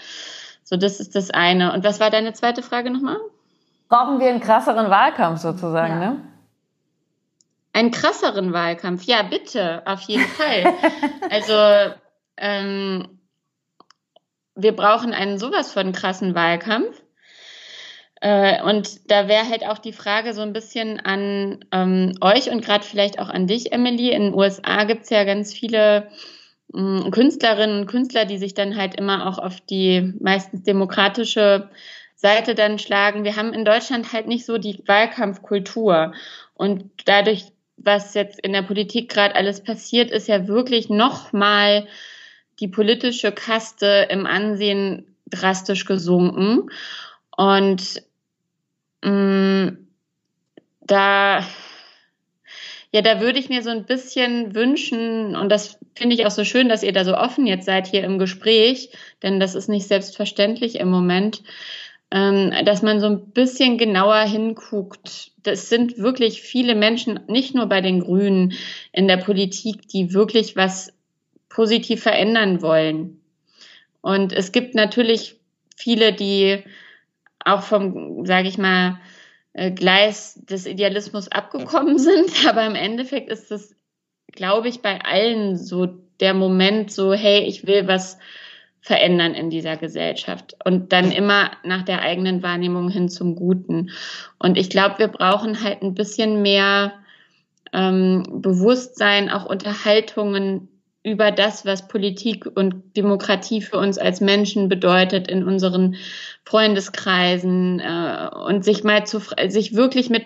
[0.64, 1.74] so das ist das eine.
[1.74, 3.18] Und was war deine zweite Frage nochmal?
[3.88, 6.10] Brauchen wir einen krasseren Wahlkampf sozusagen, ja.
[6.10, 6.20] ne?
[7.72, 10.74] Einen krasseren Wahlkampf, ja, bitte, auf jeden Fall.
[11.30, 11.94] also,
[12.36, 13.18] ähm,
[14.54, 17.02] wir brauchen einen sowas von krassen Wahlkampf.
[18.20, 22.64] Äh, und da wäre halt auch die Frage so ein bisschen an ähm, euch und
[22.64, 24.10] gerade vielleicht auch an dich, Emily.
[24.10, 26.08] In den USA gibt es ja ganz viele
[26.72, 31.70] mm, Künstlerinnen und Künstler, die sich dann halt immer auch auf die meistens demokratische
[32.16, 33.22] Seite dann schlagen.
[33.22, 36.12] Wir haben in Deutschland halt nicht so die Wahlkampfkultur.
[36.54, 41.86] Und dadurch, was jetzt in der Politik gerade alles passiert, ist ja wirklich nochmal
[42.60, 46.70] die politische Kaste im Ansehen drastisch gesunken.
[47.36, 48.02] Und
[49.02, 49.78] mh, mm,
[50.80, 51.44] da
[52.90, 56.44] ja, da würde ich mir so ein bisschen wünschen, und das finde ich auch so
[56.44, 58.90] schön, dass ihr da so offen jetzt seid hier im Gespräch,
[59.22, 61.42] denn das ist nicht selbstverständlich im Moment,
[62.10, 65.32] dass man so ein bisschen genauer hinguckt.
[65.42, 68.54] Das sind wirklich viele Menschen, nicht nur bei den Grünen
[68.92, 70.92] in der Politik, die wirklich was
[71.50, 73.20] positiv verändern wollen.
[74.00, 75.36] Und es gibt natürlich
[75.76, 76.64] viele, die
[77.44, 79.00] auch vom, sage ich mal,
[79.52, 82.30] äh, Gleis des Idealismus abgekommen sind.
[82.48, 83.74] Aber im Endeffekt ist es,
[84.32, 85.86] glaube ich, bei allen so
[86.20, 88.18] der Moment so, hey, ich will was
[88.80, 93.90] verändern in dieser Gesellschaft und dann immer nach der eigenen Wahrnehmung hin zum Guten.
[94.38, 96.92] Und ich glaube, wir brauchen halt ein bisschen mehr
[97.72, 100.68] ähm, Bewusstsein, auch Unterhaltungen
[101.02, 105.96] über das, was Politik und Demokratie für uns als Menschen bedeutet in unseren
[106.44, 110.24] Freundeskreisen äh, und sich mal zu, sich wirklich mit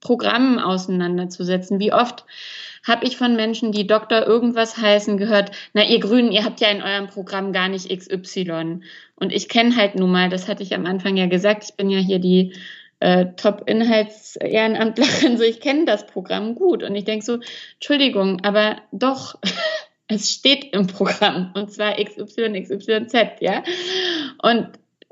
[0.00, 1.78] Programmen auseinanderzusetzen.
[1.78, 2.24] Wie oft
[2.86, 6.68] habe ich von Menschen, die Doktor irgendwas heißen, gehört, na ihr Grünen, ihr habt ja
[6.68, 8.80] in eurem Programm gar nicht XY.
[9.16, 11.90] Und ich kenne halt nun mal, das hatte ich am Anfang ja gesagt, ich bin
[11.90, 12.54] ja hier die
[13.00, 16.82] äh, Top-Inhalts-Ehrenamtlerin, so ich kenne das Programm gut.
[16.82, 17.38] Und ich denke so,
[17.74, 19.36] Entschuldigung, aber doch,
[20.08, 23.62] es steht im Programm und zwar XY, XYZ, ja.
[24.42, 24.68] Und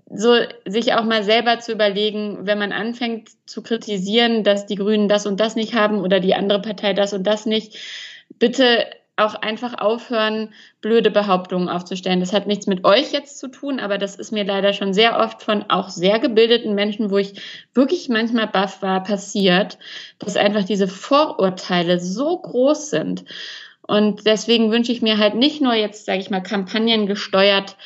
[0.09, 5.09] so sich auch mal selber zu überlegen, wenn man anfängt zu kritisieren, dass die Grünen
[5.09, 7.77] das und das nicht haben oder die andere Partei das und das nicht,
[8.39, 12.21] bitte auch einfach aufhören, blöde Behauptungen aufzustellen.
[12.21, 15.19] Das hat nichts mit euch jetzt zu tun, aber das ist mir leider schon sehr
[15.19, 17.41] oft von auch sehr gebildeten Menschen, wo ich
[17.73, 19.79] wirklich manchmal baff war, passiert,
[20.19, 23.25] dass einfach diese Vorurteile so groß sind.
[23.81, 27.77] Und deswegen wünsche ich mir halt nicht nur jetzt, sage ich mal, Kampagnen gesteuert,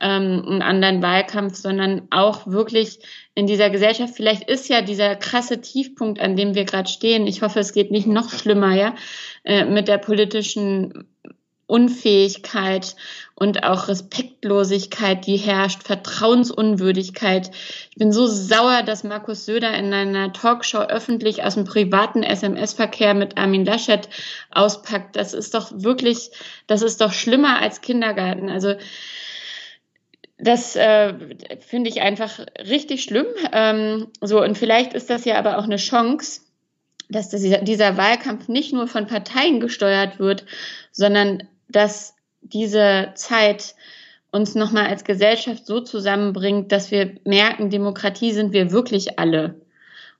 [0.00, 2.98] ähm, einen anderen Wahlkampf, sondern auch wirklich
[3.34, 4.14] in dieser Gesellschaft.
[4.14, 7.26] Vielleicht ist ja dieser krasse Tiefpunkt, an dem wir gerade stehen.
[7.26, 8.94] Ich hoffe, es geht nicht noch schlimmer, ja,
[9.44, 11.06] äh, mit der politischen
[11.66, 12.94] Unfähigkeit
[13.34, 17.50] und auch Respektlosigkeit, die herrscht, Vertrauensunwürdigkeit.
[17.90, 23.14] Ich bin so sauer, dass Markus Söder in einer Talkshow öffentlich aus dem privaten SMS-Verkehr
[23.14, 24.08] mit Armin Laschet
[24.52, 25.16] auspackt.
[25.16, 26.30] Das ist doch wirklich,
[26.68, 28.48] das ist doch schlimmer als Kindergarten.
[28.48, 28.76] Also
[30.38, 31.14] das äh,
[31.60, 33.26] finde ich einfach richtig schlimm.
[33.52, 36.42] Ähm, so, und vielleicht ist das ja aber auch eine Chance,
[37.08, 40.44] dass das, dieser Wahlkampf nicht nur von Parteien gesteuert wird,
[40.92, 43.74] sondern dass diese Zeit
[44.30, 49.65] uns nochmal als Gesellschaft so zusammenbringt, dass wir merken, Demokratie sind wir wirklich alle.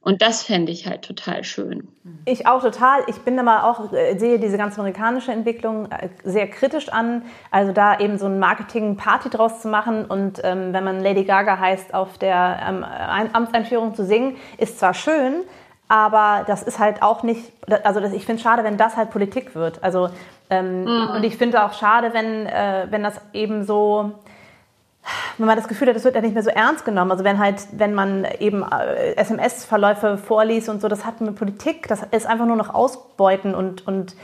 [0.07, 1.89] Und das fände ich halt total schön.
[2.27, 3.01] Ich auch total.
[3.09, 7.23] Ich bin aber auch, äh, sehe diese ganze amerikanische Entwicklung äh, sehr kritisch an.
[7.51, 11.59] Also da eben so ein Marketing-Party draus zu machen und ähm, wenn man Lady Gaga
[11.59, 12.85] heißt, auf der ähm,
[13.33, 15.43] Amtseinführung zu singen, ist zwar schön,
[15.89, 19.11] aber das ist halt auch nicht, also das, ich finde es schade, wenn das halt
[19.11, 19.83] Politik wird.
[19.83, 20.11] Also
[20.51, 21.11] ähm, mhm.
[21.17, 24.13] und ich finde auch schade, wenn, äh, wenn das eben so
[25.39, 27.11] wenn man das Gefühl hat, das wird ja nicht mehr so ernst genommen.
[27.11, 31.89] Also wenn halt, wenn man eben äh, SMS-Verläufe vorliest und so, das hat mit Politik,
[31.89, 34.17] das ist einfach nur noch Ausbeuten und, und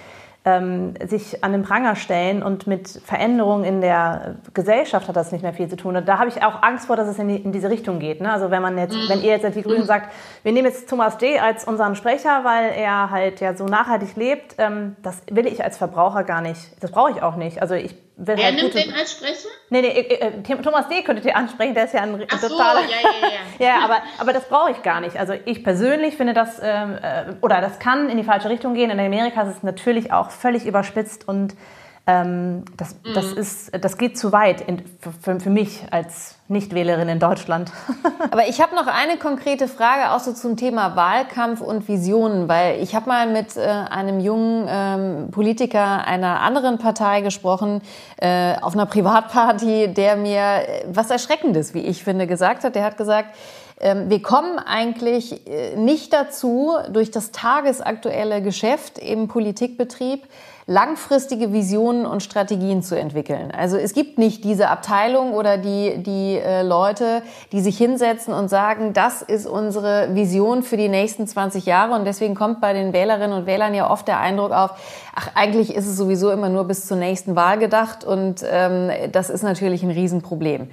[0.45, 5.43] ähm, sich an den Pranger stellen und mit Veränderungen in der Gesellschaft hat das nicht
[5.43, 5.97] mehr viel zu tun.
[5.97, 8.21] Und da habe ich auch Angst vor, dass es in, die, in diese Richtung geht.
[8.21, 8.33] Ne?
[8.33, 11.39] Also wenn man jetzt, wenn ihr jetzt die Grünen sagt, wir nehmen jetzt Thomas D.
[11.39, 15.79] als unseren Sprecher, weil er halt ja so nachhaltig lebt, ähm, das will ich als
[15.79, 16.73] Verbraucher gar nicht.
[16.83, 17.63] Das brauche ich auch nicht.
[17.63, 19.49] Also ich Wer halt nimmt den als Sprecher?
[19.71, 21.03] Nee, nee, äh, äh Thomas D.
[21.03, 22.83] könntet ihr ansprechen, der ist ja ein Ach totaler.
[22.83, 23.67] So, ja, ja, ja.
[23.79, 25.17] ja, aber, aber das brauche ich gar nicht.
[25.19, 28.91] Also ich persönlich finde das, ähm, äh, oder das kann in die falsche Richtung gehen.
[28.91, 31.55] In Amerika ist es natürlich auch völlig überspitzt und
[32.05, 33.15] ähm, das, mhm.
[33.15, 34.83] das, ist, das geht zu weit in,
[35.21, 37.71] für, für mich als Nichtwählerin in Deutschland.
[38.33, 42.83] Aber ich habe noch eine konkrete Frage auch so zum Thema Wahlkampf und Visionen, weil
[42.83, 47.83] ich habe mal mit äh, einem jungen ähm, Politiker einer anderen Partei gesprochen,
[48.17, 52.75] äh, auf einer Privatparty, der mir äh, was Erschreckendes, wie ich finde, gesagt hat.
[52.75, 53.37] Der hat gesagt,
[53.79, 60.25] ähm, wir kommen eigentlich äh, nicht dazu, durch das tagesaktuelle Geschäft im Politikbetrieb
[60.67, 63.51] langfristige Visionen und Strategien zu entwickeln.
[63.51, 68.49] Also es gibt nicht diese Abteilung oder die, die äh, Leute, die sich hinsetzen und
[68.49, 71.95] sagen, das ist unsere Vision für die nächsten 20 Jahre.
[71.95, 74.71] Und deswegen kommt bei den Wählerinnen und Wählern ja oft der Eindruck auf,
[75.15, 78.05] ach, eigentlich ist es sowieso immer nur bis zur nächsten Wahl gedacht.
[78.05, 80.71] Und ähm, das ist natürlich ein Riesenproblem.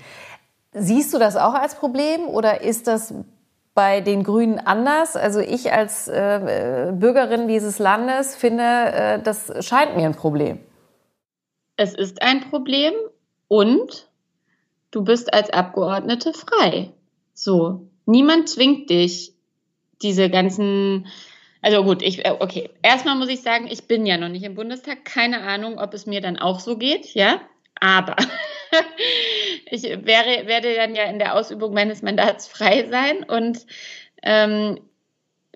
[0.74, 3.14] Siehst du das auch als Problem oder ist das
[3.74, 5.16] bei den Grünen anders.
[5.16, 10.60] Also ich als äh, Bürgerin dieses Landes finde, äh, das scheint mir ein Problem.
[11.76, 12.94] Es ist ein Problem
[13.48, 14.10] und
[14.92, 16.92] du bist als Abgeordnete frei.
[17.34, 19.34] So, niemand zwingt dich,
[20.02, 21.08] diese ganzen
[21.62, 22.70] also gut, ich, äh, okay.
[22.82, 25.04] Erstmal muss ich sagen, ich bin ja noch nicht im Bundestag.
[25.04, 27.42] Keine Ahnung, ob es mir dann auch so geht, ja.
[27.82, 28.16] Aber
[29.72, 33.66] ich wäre, werde dann ja in der Ausübung meines Mandats frei sein und
[34.24, 34.80] ähm,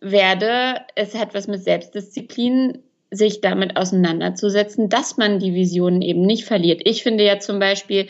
[0.01, 6.45] werde, es hat was mit Selbstdisziplin, sich damit auseinanderzusetzen, dass man die Visionen eben nicht
[6.45, 6.81] verliert.
[6.83, 8.07] Ich finde ja zum Beispiel,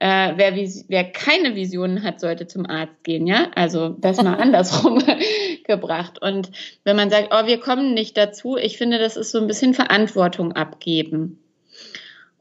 [0.00, 3.50] äh, wer, wer keine Visionen hat, sollte zum Arzt gehen, ja?
[3.54, 5.02] Also das mal andersrum
[5.64, 6.22] gebracht.
[6.22, 6.50] Und
[6.84, 9.74] wenn man sagt, oh, wir kommen nicht dazu, ich finde, das ist so ein bisschen
[9.74, 11.42] Verantwortung abgeben.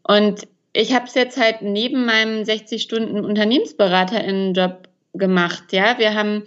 [0.03, 5.71] Und ich habe es jetzt halt neben meinem 60 Stunden Unternehmensberaterinnenjob gemacht.
[5.71, 6.43] Ja, wir haben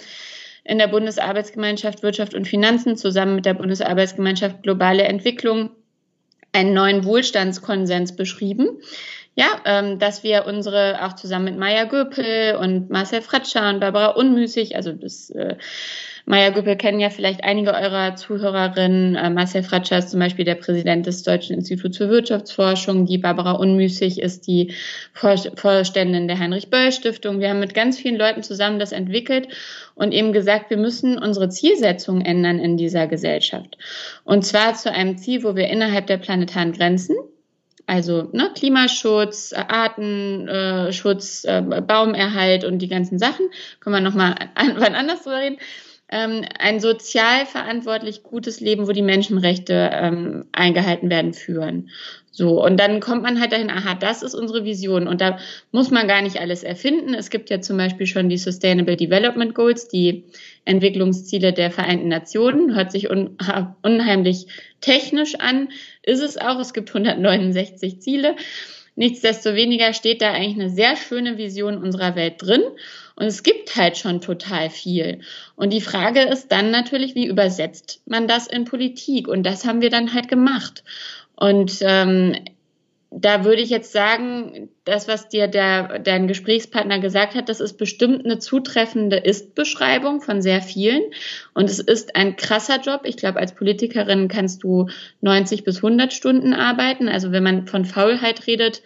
[0.65, 5.71] in der Bundesarbeitsgemeinschaft Wirtschaft und Finanzen zusammen mit der Bundesarbeitsgemeinschaft Globale Entwicklung
[6.53, 8.81] einen neuen Wohlstandskonsens beschrieben.
[9.37, 14.09] Ja, ähm, dass wir unsere auch zusammen mit Maya Göpel und Marcel Fratscher und Barbara
[14.09, 15.57] Unmüßig, also das äh,
[16.27, 19.17] Maya Güppel kennen ja vielleicht einige eurer Zuhörerinnen.
[19.17, 23.07] Äh, Marcel Fratscher ist zum Beispiel der Präsident des Deutschen Instituts für Wirtschaftsforschung.
[23.07, 24.75] Die Barbara Unmüßig ist die
[25.13, 27.41] Vorständin der Heinrich-Böll-Stiftung.
[27.41, 29.49] Wir haben mit ganz vielen Leuten zusammen das entwickelt
[29.95, 33.79] und eben gesagt, wir müssen unsere Zielsetzungen ändern in dieser Gesellschaft.
[34.25, 37.17] Und zwar zu einem Ziel, wo wir innerhalb der planetaren Grenzen
[37.87, 43.49] also ne, Klimaschutz, Artenschutz, äh, Baumerhalt und die ganzen Sachen.
[43.81, 44.37] Können wir nochmal
[44.77, 45.59] wann anders drüber reden
[46.11, 51.91] ähm, ein sozial verantwortlich gutes Leben, wo die Menschenrechte ähm, eingehalten werden, führen.
[52.33, 55.09] So, und dann kommt man halt dahin, aha, das ist unsere Vision.
[55.09, 55.39] Und da
[55.73, 57.15] muss man gar nicht alles erfinden.
[57.15, 60.25] Es gibt ja zum Beispiel schon die Sustainable Development Goals, die
[60.65, 62.75] Entwicklungsziele der Vereinten Nationen.
[62.75, 63.37] Hört sich un
[63.83, 64.47] unheimlich
[64.81, 65.69] technisch an,
[66.03, 66.59] ist es auch.
[66.61, 68.37] Es gibt 169 Ziele.
[68.97, 72.63] Nichtsdestoweniger steht da eigentlich eine sehr schöne Vision unserer Welt drin.
[73.21, 75.21] Und es gibt halt schon total viel.
[75.55, 79.29] Und die Frage ist dann natürlich, wie übersetzt man das in Politik?
[79.29, 80.85] Und das haben wir dann halt gemacht.
[81.37, 82.35] Und ähm,
[83.11, 87.77] da würde ich jetzt sagen, das, was dir der, dein Gesprächspartner gesagt hat, das ist
[87.77, 91.03] bestimmt eine zutreffende Ist-Beschreibung von sehr vielen.
[91.53, 93.03] Und es ist ein krasser Job.
[93.05, 94.89] Ich glaube, als Politikerin kannst du
[95.21, 97.07] 90 bis 100 Stunden arbeiten.
[97.07, 98.81] Also wenn man von Faulheit redet,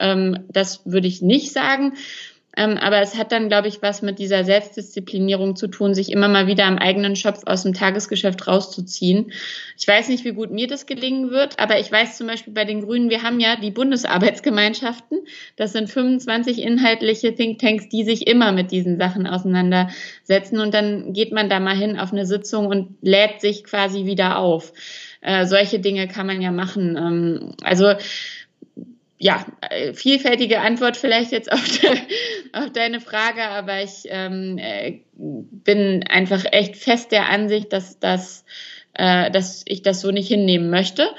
[0.00, 1.92] ähm, das würde ich nicht sagen.
[2.58, 6.26] Ähm, aber es hat dann, glaube ich, was mit dieser Selbstdisziplinierung zu tun, sich immer
[6.26, 9.30] mal wieder am eigenen Schopf aus dem Tagesgeschäft rauszuziehen.
[9.78, 12.64] Ich weiß nicht, wie gut mir das gelingen wird, aber ich weiß zum Beispiel bei
[12.64, 15.20] den Grünen, wir haben ja die Bundesarbeitsgemeinschaften.
[15.54, 20.58] Das sind 25 inhaltliche Thinktanks, die sich immer mit diesen Sachen auseinandersetzen.
[20.58, 24.36] Und dann geht man da mal hin auf eine Sitzung und lädt sich quasi wieder
[24.36, 24.72] auf.
[25.20, 26.96] Äh, solche Dinge kann man ja machen.
[26.96, 27.94] Ähm, also
[29.18, 31.90] ja, äh, vielfältige Antwort vielleicht jetzt auf, de,
[32.52, 38.44] auf deine Frage, aber ich ähm, äh, bin einfach echt fest der Ansicht, dass, dass,
[38.94, 41.10] äh, dass ich das so nicht hinnehmen möchte.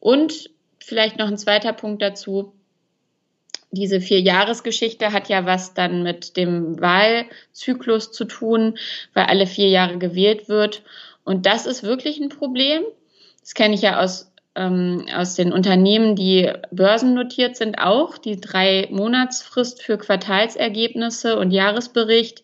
[0.00, 2.52] Und vielleicht noch ein zweiter Punkt dazu.
[3.70, 8.78] Diese Vier-Jahres-Geschichte hat ja was dann mit dem Wahlzyklus zu tun,
[9.14, 10.82] weil alle vier Jahre gewählt wird.
[11.24, 12.82] Und das ist wirklich ein Problem.
[13.40, 18.88] Das kenne ich ja aus ähm, aus den Unternehmen, die börsennotiert sind, auch die drei
[18.90, 22.42] Monatsfrist für Quartalsergebnisse und Jahresbericht.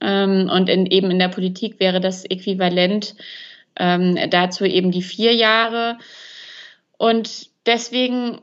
[0.00, 3.14] Ähm, und in, eben in der Politik wäre das äquivalent
[3.78, 5.98] ähm, dazu eben die vier Jahre.
[6.98, 8.40] Und deswegen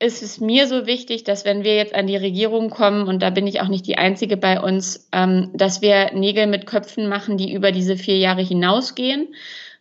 [0.00, 3.30] ist es mir so wichtig, dass wenn wir jetzt an die Regierung kommen, und da
[3.30, 7.36] bin ich auch nicht die Einzige bei uns, ähm, dass wir Nägel mit Köpfen machen,
[7.36, 9.28] die über diese vier Jahre hinausgehen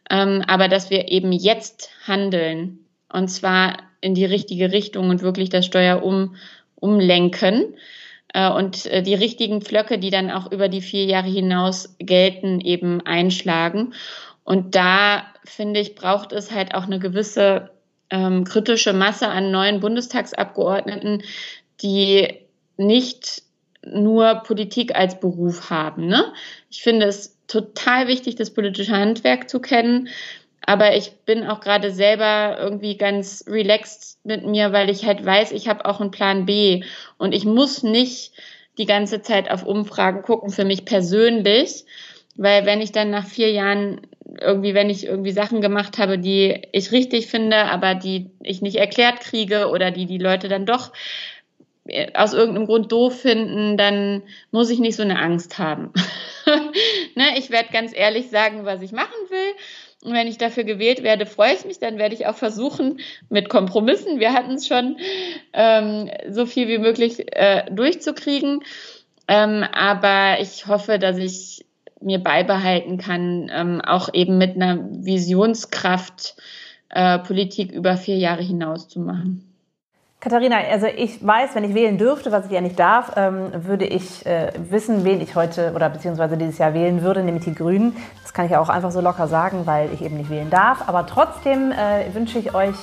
[0.09, 2.79] ähm, aber dass wir eben jetzt handeln
[3.11, 6.35] und zwar in die richtige Richtung und wirklich das Steuer um,
[6.75, 7.75] umlenken
[8.33, 12.61] äh, und äh, die richtigen Pflöcke, die dann auch über die vier Jahre hinaus gelten,
[12.61, 13.93] eben einschlagen.
[14.43, 17.71] Und da finde ich, braucht es halt auch eine gewisse
[18.09, 21.23] ähm, kritische Masse an neuen Bundestagsabgeordneten,
[21.81, 22.27] die
[22.77, 23.43] nicht
[23.85, 26.07] nur Politik als Beruf haben.
[26.07, 26.33] Ne?
[26.69, 30.09] Ich finde es total wichtig, das politische Handwerk zu kennen.
[30.65, 35.53] Aber ich bin auch gerade selber irgendwie ganz relaxed mit mir, weil ich halt weiß,
[35.53, 36.83] ich habe auch einen Plan B
[37.17, 38.33] und ich muss nicht
[38.77, 41.85] die ganze Zeit auf Umfragen gucken für mich persönlich,
[42.35, 44.01] weil wenn ich dann nach vier Jahren
[44.41, 48.75] irgendwie, wenn ich irgendwie Sachen gemacht habe, die ich richtig finde, aber die ich nicht
[48.75, 50.91] erklärt kriege oder die die Leute dann doch
[52.13, 55.91] aus irgendeinem Grund doof finden, dann muss ich nicht so eine Angst haben.
[57.15, 59.53] ne, ich werde ganz ehrlich sagen, was ich machen will.
[60.03, 61.79] Und wenn ich dafür gewählt werde, freue ich mich.
[61.79, 64.97] Dann werde ich auch versuchen, mit Kompromissen, wir hatten es schon,
[65.53, 68.63] ähm, so viel wie möglich äh, durchzukriegen.
[69.27, 71.65] Ähm, aber ich hoffe, dass ich
[71.99, 76.35] mir beibehalten kann, ähm, auch eben mit einer Visionskraft
[76.89, 79.43] äh, Politik über vier Jahre hinaus zu machen.
[80.27, 83.85] Katharina, also ich weiß, wenn ich wählen dürfte, was ich ja nicht darf, ähm, würde
[83.85, 87.95] ich äh, wissen, wen ich heute oder beziehungsweise dieses Jahr wählen würde, nämlich die Grünen.
[88.23, 90.89] Das kann ich ja auch einfach so locker sagen, weil ich eben nicht wählen darf.
[90.89, 92.75] Aber trotzdem äh, wünsche ich euch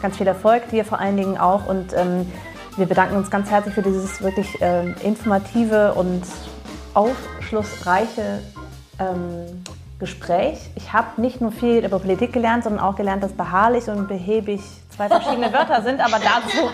[0.00, 1.66] ganz viel Erfolg, dir vor allen Dingen auch.
[1.66, 2.32] Und ähm,
[2.78, 6.22] wir bedanken uns ganz herzlich für dieses wirklich äh, informative und
[6.94, 8.40] aufschlussreiche
[8.98, 9.64] ähm,
[9.98, 10.70] Gespräch.
[10.76, 14.62] Ich habe nicht nur viel über Politik gelernt, sondern auch gelernt, dass beharrlich und behäbig
[14.96, 16.70] zwei verschiedene Wörter sind, aber dazu,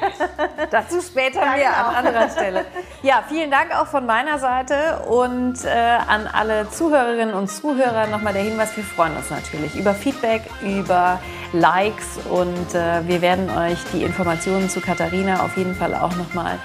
[0.70, 1.88] dazu später ja, mehr genau.
[1.88, 2.64] an anderer Stelle.
[3.02, 8.32] Ja, vielen Dank auch von meiner Seite und äh, an alle Zuhörerinnen und Zuhörer nochmal
[8.32, 11.20] der Hinweis, wir freuen uns natürlich über Feedback, über
[11.52, 16.58] Likes und äh, wir werden euch die Informationen zu Katharina auf jeden Fall auch nochmal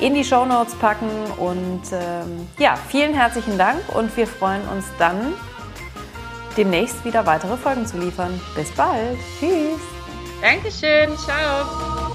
[0.00, 1.10] in die Show Notes packen.
[1.36, 5.34] Und ähm, ja, vielen herzlichen Dank und wir freuen uns dann,
[6.56, 8.40] demnächst wieder weitere Folgen zu liefern.
[8.54, 9.18] Bis bald.
[9.38, 9.99] Tschüss.
[10.40, 12.12] Dankeschön, ciao.